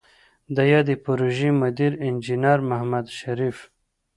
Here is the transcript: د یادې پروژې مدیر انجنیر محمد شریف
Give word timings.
د 0.55 0.57
یادې 0.73 0.95
پروژې 1.05 1.49
مدیر 1.61 1.91
انجنیر 2.07 2.59
محمد 2.69 3.05
شریف 3.19 3.57